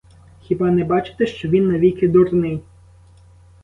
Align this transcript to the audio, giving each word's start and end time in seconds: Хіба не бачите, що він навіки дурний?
Хіба 0.41 0.71
не 0.71 0.83
бачите, 0.83 1.25
що 1.25 1.47
він 1.49 1.67
навіки 1.71 2.07
дурний? 2.07 2.61